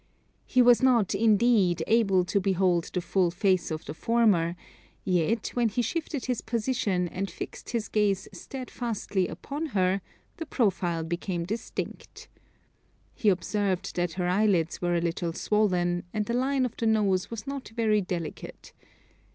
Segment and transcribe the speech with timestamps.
[0.47, 4.55] He was not, indeed, able to behold the full face of the former;
[5.05, 10.01] yet, when he shifted his position, and fixed his gaze steadfastly upon her,
[10.37, 12.27] the profile became distinct.
[13.13, 17.29] He observed that her eyelids were a little swollen, and the line of the nose
[17.29, 18.73] was not very delicate.